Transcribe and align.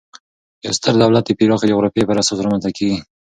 یو 0.65 0.73
ستر 0.77 0.93
دولت 1.01 1.23
د 1.25 1.31
پراخي 1.37 1.65
جغرافیې 1.71 2.07
پر 2.07 2.15
اساس 2.21 2.37
رامنځ 2.41 2.61
ته 2.65 2.71
کیږي. 2.77 2.97